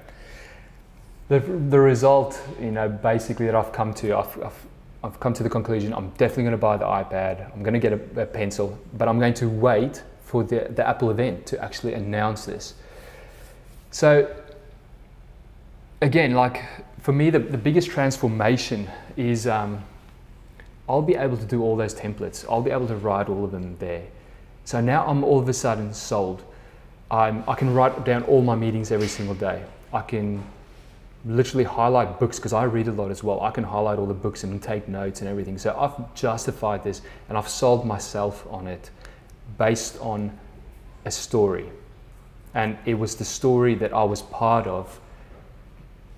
the, 1.29 1.39
the 1.39 1.79
result, 1.79 2.39
you 2.59 2.71
know, 2.71 2.89
basically 2.89 3.45
that 3.45 3.55
I've 3.55 3.71
come 3.71 3.93
to, 3.95 4.17
I've, 4.17 4.43
I've, 4.43 4.65
I've 5.03 5.19
come 5.19 5.33
to 5.33 5.43
the 5.43 5.49
conclusion 5.49 5.93
I'm 5.93 6.09
definitely 6.17 6.43
going 6.43 6.51
to 6.51 6.57
buy 6.57 6.77
the 6.77 6.85
iPad. 6.85 7.51
I'm 7.53 7.63
going 7.63 7.73
to 7.73 7.79
get 7.79 7.93
a, 7.93 8.21
a 8.21 8.25
pencil, 8.25 8.77
but 8.97 9.07
I'm 9.07 9.19
going 9.19 9.33
to 9.35 9.47
wait 9.47 10.03
for 10.23 10.43
the, 10.43 10.67
the 10.75 10.87
Apple 10.87 11.09
event 11.09 11.45
to 11.47 11.63
actually 11.63 11.93
announce 11.93 12.45
this. 12.45 12.73
So 13.91 14.29
again, 16.01 16.33
like 16.33 16.63
for 17.01 17.13
me, 17.13 17.29
the, 17.29 17.39
the 17.39 17.57
biggest 17.57 17.89
transformation 17.89 18.89
is 19.17 19.47
um, 19.47 19.83
I'll 20.89 21.03
be 21.03 21.15
able 21.15 21.37
to 21.37 21.45
do 21.45 21.61
all 21.61 21.77
those 21.77 21.93
templates. 21.93 22.43
I'll 22.49 22.63
be 22.63 22.71
able 22.71 22.87
to 22.87 22.95
write 22.95 23.29
all 23.29 23.45
of 23.45 23.51
them 23.51 23.77
there. 23.77 24.07
So 24.65 24.81
now 24.81 25.05
I'm 25.05 25.23
all 25.23 25.39
of 25.39 25.47
a 25.47 25.53
sudden 25.53 25.93
sold. 25.93 26.43
I'm, 27.11 27.43
I 27.47 27.53
can 27.53 27.75
write 27.75 28.03
down 28.05 28.23
all 28.23 28.41
my 28.41 28.55
meetings 28.55 28.91
every 28.91 29.07
single 29.07 29.35
day. 29.35 29.63
I 29.93 30.01
can 30.01 30.43
literally 31.25 31.63
highlight 31.63 32.19
books 32.19 32.39
because 32.39 32.53
I 32.53 32.63
read 32.63 32.87
a 32.87 32.91
lot 32.91 33.11
as 33.11 33.23
well. 33.23 33.41
I 33.41 33.51
can 33.51 33.63
highlight 33.63 33.99
all 33.99 34.07
the 34.07 34.15
books 34.15 34.43
and 34.43 34.61
take 34.61 34.87
notes 34.87 35.21
and 35.21 35.29
everything. 35.29 35.59
So 35.59 35.77
I've 35.77 36.15
justified 36.15 36.83
this 36.83 37.01
and 37.29 37.37
I've 37.37 37.49
sold 37.49 37.85
myself 37.85 38.47
on 38.49 38.65
it 38.65 38.89
based 39.59 39.99
on 39.99 40.35
a 41.05 41.11
story. 41.11 41.69
And 42.55 42.79
it 42.85 42.95
was 42.95 43.15
the 43.15 43.25
story 43.25 43.75
that 43.75 43.93
I 43.93 44.03
was 44.03 44.23
part 44.23 44.65
of. 44.65 44.99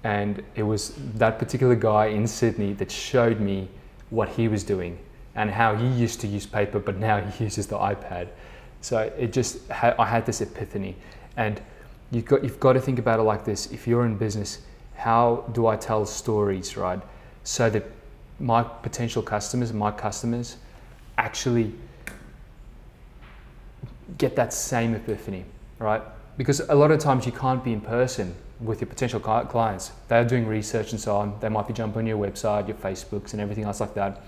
And 0.05 0.41
it 0.55 0.63
was 0.63 0.93
that 1.15 1.39
particular 1.39 1.75
guy 1.75 2.07
in 2.07 2.25
Sydney 2.25 2.71
that 2.73 2.89
showed 2.89 3.41
me 3.41 3.67
what 4.11 4.29
he 4.29 4.47
was 4.47 4.63
doing 4.63 4.99
and 5.33 5.49
how 5.49 5.75
he 5.75 5.87
used 5.87 6.21
to 6.21 6.27
use 6.27 6.45
paper, 6.45 6.77
but 6.77 6.97
now 6.97 7.19
he 7.19 7.43
uses 7.43 7.65
the 7.65 7.77
iPad. 7.77 8.27
So 8.81 8.99
it 9.17 9.33
just, 9.33 9.59
I 9.71 10.05
had 10.05 10.25
this 10.25 10.41
epiphany. 10.41 10.95
And 11.37 11.59
you've 12.11 12.25
got, 12.25 12.43
you've 12.43 12.59
got 12.59 12.73
to 12.73 12.79
think 12.79 12.99
about 12.99 13.19
it 13.19 13.23
like 13.23 13.45
this. 13.45 13.71
If 13.71 13.87
you're 13.87 14.05
in 14.05 14.17
business, 14.17 14.59
how 14.95 15.45
do 15.53 15.67
I 15.67 15.77
tell 15.77 16.05
stories, 16.05 16.77
right? 16.77 17.01
So 17.43 17.69
that 17.69 17.85
my 18.39 18.63
potential 18.63 19.23
customers, 19.23 19.71
my 19.73 19.91
customers, 19.91 20.57
actually 21.17 21.73
get 24.17 24.35
that 24.35 24.53
same 24.53 24.93
epiphany, 24.93 25.45
right? 25.79 26.01
Because 26.37 26.59
a 26.59 26.75
lot 26.75 26.91
of 26.91 26.99
times 26.99 27.25
you 27.25 27.31
can't 27.31 27.63
be 27.63 27.71
in 27.71 27.81
person 27.81 28.35
with 28.63 28.81
your 28.81 28.87
potential 28.87 29.19
clients. 29.19 29.91
They're 30.07 30.25
doing 30.25 30.45
research 30.45 30.91
and 30.91 30.99
so 30.99 31.15
on. 31.15 31.39
They 31.39 31.49
might 31.49 31.67
be 31.67 31.73
jumping 31.73 31.99
on 31.99 32.07
your 32.07 32.17
website, 32.17 32.67
your 32.67 32.77
Facebooks, 32.77 33.33
and 33.33 33.41
everything 33.41 33.63
else 33.63 33.79
like 33.79 33.93
that. 33.95 34.21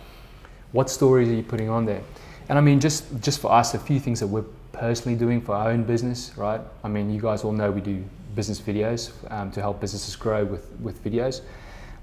What 0.71 0.89
stories 0.89 1.29
are 1.29 1.35
you 1.35 1.43
putting 1.43 1.69
on 1.69 1.85
there? 1.85 2.01
And 2.49 2.57
I 2.57 2.61
mean, 2.61 2.79
just 2.79 3.05
just 3.21 3.39
for 3.39 3.51
us, 3.51 3.73
a 3.73 3.79
few 3.79 3.99
things 3.99 4.19
that 4.19 4.27
we're 4.27 4.45
personally 4.71 5.17
doing 5.17 5.39
for 5.39 5.55
our 5.55 5.69
own 5.69 5.83
business, 5.83 6.33
right? 6.35 6.61
I 6.83 6.87
mean, 6.87 7.13
you 7.13 7.21
guys 7.21 7.43
all 7.43 7.51
know 7.51 7.71
we 7.71 7.81
do 7.81 8.03
business 8.35 8.59
videos 8.59 9.11
um, 9.31 9.51
to 9.51 9.61
help 9.61 9.79
businesses 9.79 10.15
grow 10.15 10.43
with 10.43 10.69
with 10.81 11.03
videos. 11.03 11.41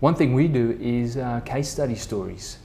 One 0.00 0.14
thing 0.14 0.32
we 0.32 0.48
do 0.48 0.78
is 0.80 1.16
uh, 1.16 1.40
case 1.40 1.68
study 1.68 1.94
stories, 1.94 2.58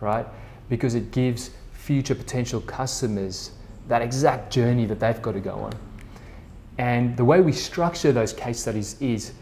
right? 0.00 0.26
Because 0.68 0.94
it 0.94 1.10
gives 1.10 1.50
future 1.72 2.14
potential 2.14 2.60
customers 2.60 3.50
that 3.88 4.02
exact 4.02 4.52
journey 4.52 4.86
that 4.86 5.00
they've 5.00 5.20
got 5.22 5.32
to 5.32 5.40
go 5.40 5.54
on. 5.54 5.72
And 6.78 7.16
the 7.16 7.24
way 7.24 7.40
we 7.40 7.52
structure 7.52 8.12
those 8.12 8.32
case 8.32 8.60
studies 8.60 9.00
is 9.00 9.32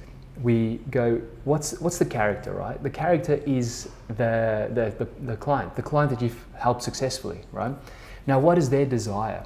we 0.42 0.76
go, 0.90 1.20
what's, 1.44 1.80
what's 1.80 1.98
the 1.98 2.04
character, 2.04 2.52
right? 2.52 2.80
The 2.82 2.90
character 2.90 3.34
is 3.46 3.88
the, 4.08 4.70
the, 4.72 4.94
the, 4.98 5.08
the 5.26 5.36
client, 5.36 5.74
the 5.76 5.82
client 5.82 6.10
that 6.10 6.22
you've 6.22 6.44
helped 6.56 6.82
successfully, 6.82 7.40
right? 7.52 7.74
Now, 8.26 8.38
what 8.38 8.58
is 8.58 8.70
their 8.70 8.86
desire? 8.86 9.44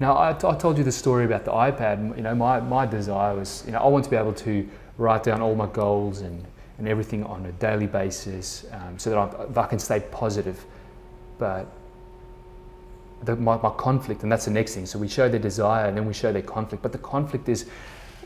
Now, 0.00 0.18
I, 0.18 0.32
t- 0.32 0.46
I 0.46 0.54
told 0.54 0.78
you 0.78 0.84
the 0.84 0.92
story 0.92 1.24
about 1.24 1.44
the 1.44 1.52
iPad. 1.52 2.16
You 2.16 2.22
know, 2.22 2.34
my, 2.34 2.60
my 2.60 2.86
desire 2.86 3.34
was, 3.34 3.62
you 3.66 3.72
know, 3.72 3.78
I 3.78 3.86
want 3.86 4.04
to 4.04 4.10
be 4.10 4.16
able 4.16 4.34
to 4.34 4.68
write 4.98 5.22
down 5.22 5.40
all 5.40 5.54
my 5.54 5.66
goals 5.66 6.20
and, 6.20 6.44
and 6.78 6.88
everything 6.88 7.24
on 7.24 7.46
a 7.46 7.52
daily 7.52 7.86
basis 7.86 8.66
um, 8.72 8.98
so 8.98 9.10
that 9.10 9.18
I, 9.18 9.60
I 9.60 9.66
can 9.66 9.78
stay 9.78 10.00
positive. 10.10 10.64
But 11.38 11.66
the, 13.24 13.36
my, 13.36 13.56
my 13.58 13.70
conflict, 13.70 14.22
and 14.22 14.30
that's 14.30 14.44
the 14.44 14.50
next 14.50 14.74
thing. 14.74 14.86
So 14.86 14.98
we 14.98 15.08
show 15.08 15.28
their 15.28 15.40
desire 15.40 15.86
and 15.86 15.96
then 15.96 16.06
we 16.06 16.14
show 16.14 16.32
their 16.32 16.42
conflict. 16.42 16.82
But 16.82 16.92
the 16.92 16.98
conflict 16.98 17.48
is 17.48 17.66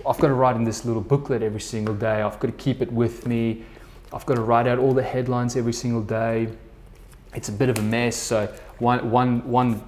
I've 0.06 0.18
got 0.18 0.28
to 0.28 0.34
write 0.34 0.56
in 0.56 0.64
this 0.64 0.84
little 0.84 1.02
booklet 1.02 1.42
every 1.42 1.60
single 1.60 1.94
day. 1.94 2.22
I've 2.22 2.38
got 2.40 2.48
to 2.48 2.52
keep 2.52 2.80
it 2.82 2.90
with 2.92 3.26
me. 3.26 3.64
I've 4.12 4.24
got 4.26 4.36
to 4.36 4.42
write 4.42 4.66
out 4.66 4.78
all 4.78 4.94
the 4.94 5.02
headlines 5.02 5.56
every 5.56 5.72
single 5.72 6.02
day. 6.02 6.48
It's 7.34 7.48
a 7.48 7.52
bit 7.52 7.68
of 7.68 7.78
a 7.78 7.82
mess. 7.82 8.16
So 8.16 8.46
one, 8.78 9.10
one, 9.10 9.46
one 9.48 9.82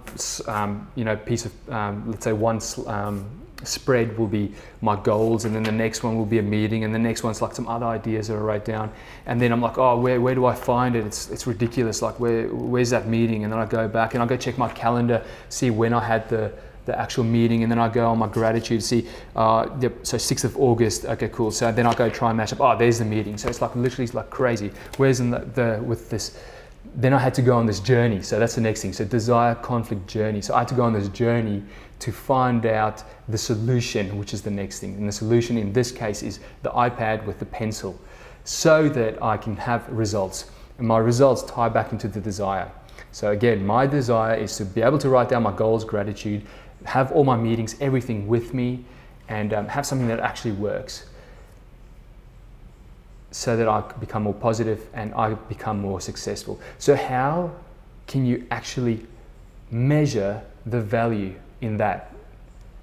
um, 0.47 0.91
you 0.95 1.05
know, 1.05 1.17
piece 1.17 1.47
of, 1.47 1.71
um, 1.71 2.11
let's 2.11 2.25
say 2.25 2.33
one 2.33 2.61
um, 2.87 3.25
spread 3.65 4.17
will 4.19 4.27
be 4.27 4.53
my 4.81 4.97
goals, 4.97 5.45
and 5.45 5.55
then 5.55 5.63
the 5.63 5.73
next 5.73 6.03
one 6.03 6.17
will 6.17 6.27
be 6.27 6.39
a 6.39 6.43
meeting, 6.43 6.85
and 6.85 6.95
the 6.95 6.99
next 6.99 7.23
one's 7.23 7.43
like 7.43 7.55
some 7.55 7.69
other 7.69 7.87
ideas 7.87 8.29
that 8.29 8.35
I 8.35 8.39
write 8.39 8.65
down. 8.65 8.93
And 9.27 9.41
then 9.41 9.53
I'm 9.53 9.61
like, 9.61 9.79
oh, 9.79 9.99
where, 9.99 10.21
where 10.21 10.35
do 10.35 10.47
I 10.47 10.55
find 10.55 10.97
it? 10.97 11.05
It's, 11.07 11.31
it's 11.31 11.47
ridiculous. 11.47 12.03
Like, 12.03 12.19
where, 12.21 12.49
where's 12.49 12.91
that 12.91 13.07
meeting? 13.07 13.45
And 13.45 13.53
then 13.53 13.61
I 13.61 13.67
go 13.67 13.89
back 13.89 14.15
and 14.15 14.23
I 14.23 14.27
go 14.27 14.37
check 14.37 14.59
my 14.59 14.69
calendar, 14.69 15.25
see 15.49 15.71
when 15.71 15.93
I 15.93 16.05
had 16.05 16.29
the, 16.29 16.53
the 16.87 16.99
actual 16.99 17.25
meeting, 17.25 17.63
and 17.63 17.71
then 17.71 17.79
I 17.79 17.89
go 17.89 18.09
on 18.09 18.19
my 18.19 18.29
gratitude, 18.29 18.83
see, 18.83 19.07
uh, 19.37 19.69
yep, 19.81 19.95
so 20.07 20.17
6th 20.17 20.45
of 20.45 20.57
August, 20.57 21.05
okay, 21.05 21.29
cool. 21.29 21.51
So 21.51 21.71
then 21.71 21.87
I 21.87 21.95
go 21.95 22.09
try 22.09 22.31
and 22.31 22.37
match 22.37 22.53
up, 22.53 22.61
oh, 22.61 22.77
there's 22.77 22.99
the 22.99 23.05
meeting. 23.05 23.37
So 23.37 23.49
it's 23.49 23.61
like 23.61 23.75
literally 23.77 24.05
it's 24.05 24.15
like 24.15 24.31
crazy. 24.31 24.71
Whereas 24.97 25.21
in 25.21 25.31
the, 25.31 25.41
the 25.41 25.83
with 25.85 26.11
this, 26.11 26.39
then 26.97 27.13
I 27.13 27.19
had 27.19 27.35
to 27.35 27.43
go 27.43 27.57
on 27.57 27.67
this 27.67 27.81
journey. 27.81 28.23
So 28.23 28.39
that's 28.39 28.55
the 28.55 28.61
next 28.61 28.83
thing. 28.83 28.93
So 28.93 29.05
desire, 29.05 29.55
conflict, 29.55 30.07
journey. 30.07 30.41
So 30.41 30.55
I 30.55 30.61
had 30.61 30.69
to 30.69 30.75
go 30.75 30.83
on 30.83 30.93
this 30.93 31.09
journey 31.09 31.63
to 32.01 32.13
find 32.13 32.67
out 32.67 33.05
the 33.29 33.39
solution, 33.39 34.19
which 34.19 34.35
is 34.35 34.43
the 34.43 34.51
next 34.51 34.81
thing. 34.81 34.95
And 34.97 35.09
the 35.09 35.13
solution 35.13 35.57
in 35.57 35.73
this 35.73 35.93
case 35.93 36.23
is 36.23 36.41
the 36.63 36.71
iPad 36.71 37.25
with 37.25 37.39
the 37.39 37.47
pencil, 37.47 37.99
so 38.45 38.89
that 38.89 39.23
I 39.23 39.37
can 39.37 39.57
have 39.57 39.89
results. 39.89 40.51
And 40.79 40.89
my 40.89 40.99
results 40.99 41.43
tie 41.43 41.69
back 41.69 41.93
into 41.93 42.09
the 42.09 42.21
desire. 42.21 42.71
So 43.13 43.33
again, 43.33 43.65
my 43.65 43.87
desire 43.87 44.35
is 44.35 44.57
to 44.57 44.65
be 44.65 44.83
able 44.83 44.99
to 44.99 45.09
write 45.09 45.29
down 45.29 45.43
my 45.43 45.53
goals, 45.53 45.85
gratitude, 45.85 46.47
have 46.85 47.13
all 47.13 47.25
my 47.25 47.37
meetings, 47.37 47.77
everything 47.81 48.27
with 48.27 48.55
me, 48.55 48.85
and 49.29 49.53
um, 49.53 49.69
have 49.69 49.85
something 49.85 50.09
that 50.09 50.21
actually 50.21 50.53
works 50.53 51.05
so 53.31 53.57
that 53.57 53.69
I 53.69 53.81
become 54.01 54.25
more 54.25 54.35
positive 54.35 54.89
and 54.93 55.15
I 55.15 55.35
become 55.35 55.79
more 55.79 56.01
successful. 56.01 56.61
So, 56.79 56.97
how 56.97 57.53
can 58.07 58.27
you 58.27 58.47
actually 58.51 59.07
measure 59.71 60.43
the 60.67 60.81
value 60.81 61.35
in 61.61 61.77
that? 61.79 62.13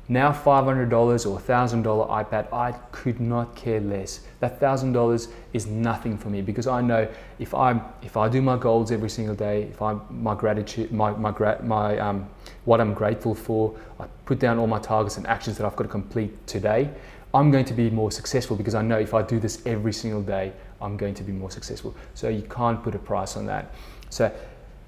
Now 0.09 0.31
$500 0.31 0.89
or 0.91 1.37
$1,000 1.37 1.83
iPad, 1.83 2.53
I 2.53 2.71
could 2.93 3.19
not 3.19 3.55
care 3.57 3.81
less. 3.81 4.21
That 4.39 4.57
$1,000 4.61 5.27
is 5.51 5.67
nothing 5.67 6.17
for 6.17 6.29
me 6.29 6.41
because 6.41 6.65
I 6.65 6.79
know 6.81 7.09
if 7.39 7.53
I 7.53 7.81
if 8.01 8.15
I 8.15 8.29
do 8.29 8.41
my 8.41 8.57
goals 8.57 8.89
every 8.89 9.09
single 9.09 9.35
day, 9.35 9.63
if 9.63 9.81
I 9.81 9.97
my 10.09 10.33
gratitude, 10.33 10.93
my 10.93 11.11
my 11.11 11.33
my 11.61 11.99
um, 11.99 12.29
what 12.63 12.79
I'm 12.79 12.93
grateful 12.93 13.35
for, 13.35 13.75
I 13.99 14.05
put 14.25 14.39
down 14.39 14.59
all 14.59 14.67
my 14.67 14.79
targets 14.79 15.17
and 15.17 15.27
actions 15.27 15.57
that 15.57 15.65
I've 15.65 15.75
got 15.75 15.83
to 15.83 15.89
complete 15.89 16.47
today. 16.47 16.89
I'm 17.33 17.51
going 17.51 17.65
to 17.65 17.73
be 17.73 17.89
more 17.89 18.11
successful 18.11 18.55
because 18.55 18.75
I 18.75 18.81
know 18.81 18.97
if 18.97 19.13
I 19.13 19.21
do 19.21 19.39
this 19.39 19.61
every 19.65 19.91
single 19.91 20.21
day, 20.21 20.53
I'm 20.81 20.95
going 20.95 21.15
to 21.15 21.23
be 21.23 21.33
more 21.33 21.51
successful. 21.51 21.93
So 22.13 22.29
you 22.29 22.43
can't 22.43 22.81
put 22.81 22.95
a 22.95 22.99
price 22.99 23.35
on 23.35 23.45
that. 23.47 23.73
So 24.09 24.31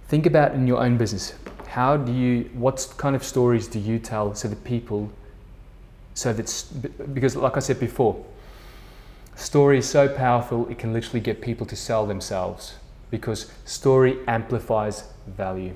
think 0.09 0.25
about 0.25 0.53
in 0.53 0.67
your 0.67 0.79
own 0.79 0.97
business 0.97 1.33
how 1.67 1.95
do 1.95 2.11
you 2.11 2.49
what 2.53 2.93
kind 2.97 3.15
of 3.15 3.23
stories 3.23 3.67
do 3.67 3.79
you 3.79 3.97
tell 3.99 4.35
so 4.35 4.47
that 4.47 4.63
people 4.63 5.09
so 6.13 6.33
that's 6.33 6.63
because 6.63 7.35
like 7.35 7.55
i 7.55 7.59
said 7.59 7.79
before 7.79 8.25
story 9.35 9.77
is 9.77 9.87
so 9.87 10.09
powerful 10.09 10.67
it 10.67 10.77
can 10.77 10.91
literally 10.91 11.21
get 11.21 11.41
people 11.41 11.65
to 11.65 11.75
sell 11.75 12.05
themselves 12.05 12.75
because 13.11 13.51
story 13.65 14.19
amplifies 14.27 15.03
value. 15.27 15.73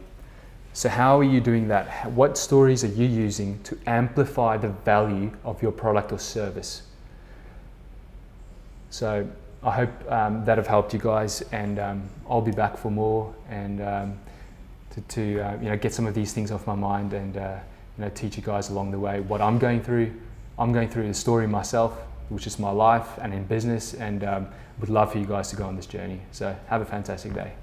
So 0.74 0.90
how 0.90 1.20
are 1.20 1.24
you 1.24 1.40
doing 1.40 1.68
that? 1.68 2.12
What 2.12 2.38
stories 2.38 2.84
are 2.84 2.88
you 2.88 3.08
using 3.08 3.62
to 3.64 3.78
amplify 3.86 4.58
the 4.58 4.70
value 4.70 5.32
of 5.44 5.62
your 5.62 5.72
product 5.72 6.12
or 6.12 6.20
service? 6.20 6.84
So 8.90 9.28
i 9.64 9.72
hope 9.72 10.12
um, 10.12 10.44
that 10.46 10.58
have 10.58 10.68
helped 10.68 10.94
you 10.94 11.00
guys 11.00 11.42
and 11.52 11.80
um, 11.80 12.04
i'll 12.30 12.42
be 12.42 12.52
back 12.52 12.78
for 12.78 12.92
more 12.92 13.34
and 13.50 13.82
um, 13.82 14.18
to, 14.94 15.02
to 15.02 15.42
uh, 15.42 15.58
you 15.62 15.70
know 15.70 15.78
get 15.78 15.94
some 15.94 16.06
of 16.06 16.14
these 16.14 16.34
things 16.34 16.52
off 16.52 16.68
my 16.68 16.76
mind 16.76 17.14
and 17.14 17.38
uh, 17.38 17.58
you 17.98 18.04
know 18.04 18.12
teach 18.14 18.38
you 18.38 18.44
guys 18.44 18.70
along 18.70 18.92
the 18.92 19.00
way 19.00 19.20
what 19.22 19.42
I'm 19.42 19.58
going 19.58 19.82
through. 19.82 20.14
I'm 20.58 20.72
going 20.72 20.88
through 20.90 21.08
the 21.08 21.14
story 21.14 21.48
myself, 21.48 21.98
which 22.30 22.46
is 22.46 22.60
my 22.60 22.70
life 22.70 23.18
and 23.22 23.34
in 23.34 23.44
business, 23.46 23.96
and 23.96 24.24
um, 24.24 24.48
would 24.80 24.90
love 24.90 25.12
for 25.12 25.18
you 25.18 25.26
guys 25.26 25.50
to 25.50 25.56
go 25.56 25.66
on 25.66 25.76
this 25.76 25.88
journey. 25.88 26.20
So 26.32 26.56
have 26.68 26.82
a 26.82 26.86
fantastic 26.86 27.34
day. 27.34 27.54